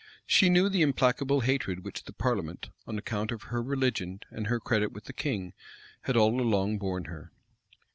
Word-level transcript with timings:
She 0.25 0.49
knew 0.49 0.67
the 0.67 0.81
implacable 0.81 1.41
hatred 1.41 1.85
which 1.85 2.05
the 2.05 2.11
parliament, 2.11 2.71
on 2.87 2.97
account 2.97 3.31
of 3.31 3.43
her 3.53 3.61
religion 3.61 4.21
and 4.31 4.47
her 4.47 4.59
credit 4.59 4.93
with 4.93 5.03
the 5.03 5.13
king, 5.13 5.53
had 6.05 6.17
all 6.17 6.41
along 6.41 6.79
borne 6.79 7.03
her. 7.05 7.31